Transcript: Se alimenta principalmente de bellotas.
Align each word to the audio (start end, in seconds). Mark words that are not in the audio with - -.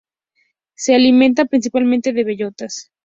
Se 0.73 0.95
alimenta 0.95 1.45
principalmente 1.45 2.11
de 2.11 2.23
bellotas. 2.23 2.91